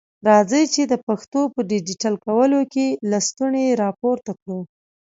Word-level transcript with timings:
راځئ 0.27 0.63
چي 0.73 0.83
د 0.87 0.93
پښتو 1.07 1.41
په 1.53 1.61
ډيجيټل 1.71 2.15
کولو 2.25 2.59
کي 2.73 2.85
لستوڼي 3.11 3.65
را 3.81 3.89
پورته 3.99 4.31
کړو. 4.41 4.59